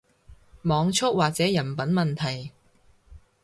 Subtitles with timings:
[0.63, 2.49] 網速或者人品問題